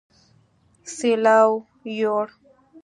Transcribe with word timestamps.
سېلاو 0.95 1.51
يوړ 1.99 2.27